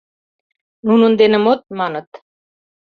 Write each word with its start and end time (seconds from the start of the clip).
Нунын 0.87 1.13
дене 1.21 1.37
мод,— 1.45 1.59
маныт. 1.79 2.09